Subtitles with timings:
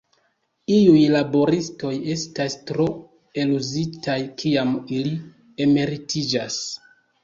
[0.77, 2.87] Iuj laboristoj estas tro
[3.45, 5.17] eluzitaj kiam ili
[5.71, 6.65] emeritiĝas.